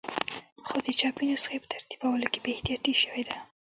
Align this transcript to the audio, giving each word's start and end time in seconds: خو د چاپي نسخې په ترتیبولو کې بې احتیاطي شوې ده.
خو 0.65 0.75
د 0.85 0.87
چاپي 0.99 1.25
نسخې 1.31 1.57
په 1.63 1.67
ترتیبولو 1.73 2.25
کې 2.31 2.39
بې 2.43 2.51
احتیاطي 2.55 2.93
شوې 3.03 3.23
ده. 3.27 3.35